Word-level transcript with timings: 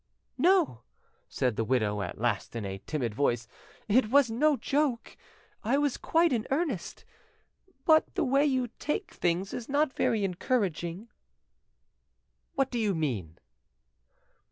"No," 0.39 0.81
said 1.29 1.57
the 1.57 1.63
widow 1.63 2.01
at 2.01 2.17
last 2.17 2.55
in 2.55 2.65
a 2.65 2.79
timid 2.87 3.13
voice, 3.13 3.47
"it 3.87 4.09
was 4.09 4.31
no 4.31 4.57
joke; 4.57 5.15
I 5.63 5.77
was 5.77 5.97
quite 5.97 6.33
in 6.33 6.47
earnest. 6.49 7.05
But 7.85 8.15
the 8.15 8.23
way 8.25 8.43
you 8.43 8.69
take 8.79 9.13
things 9.13 9.53
is 9.53 9.69
not 9.69 9.93
very 9.93 10.23
encouraging." 10.23 11.09
"What 12.55 12.71
do 12.71 12.79
you 12.79 12.95
mean?" 12.95 13.37